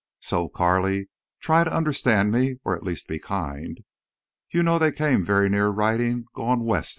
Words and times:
So, 0.19 0.49
Carley, 0.49 1.09
try 1.39 1.63
to 1.63 1.71
understand 1.71 2.31
me, 2.31 2.55
or 2.65 2.75
at 2.75 2.81
least 2.81 3.07
be 3.07 3.19
kind. 3.19 3.81
You 4.49 4.63
know 4.63 4.79
they 4.79 4.91
came 4.91 5.23
very 5.23 5.47
near 5.47 5.67
writing, 5.67 6.25
"Gone 6.33 6.61
west!" 6.63 6.89